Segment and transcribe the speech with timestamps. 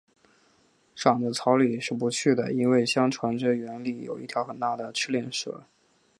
[0.95, 5.63] 长的草里是不去的，因为相传这园里有一条很大的赤练蛇